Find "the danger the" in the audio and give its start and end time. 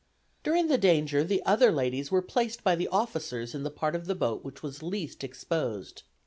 0.67-1.43